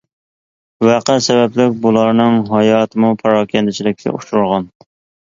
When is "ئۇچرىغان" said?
4.15-4.67